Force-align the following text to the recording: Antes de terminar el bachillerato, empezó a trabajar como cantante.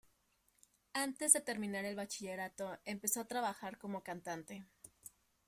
Antes 0.95 1.31
de 1.33 1.41
terminar 1.41 1.85
el 1.85 1.95
bachillerato, 1.95 2.75
empezó 2.85 3.21
a 3.21 3.25
trabajar 3.27 3.77
como 3.77 4.01
cantante. 4.01 4.65